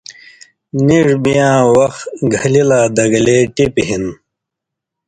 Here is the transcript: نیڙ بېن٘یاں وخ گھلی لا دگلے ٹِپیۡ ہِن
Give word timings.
نیڙ 0.85 1.07
بېن٘یاں 1.23 1.61
وخ 1.75 1.95
گھلی 2.35 2.63
لا 2.69 2.79
دگلے 2.97 3.37
ٹِپیۡ 3.55 3.85
ہِن 3.87 4.03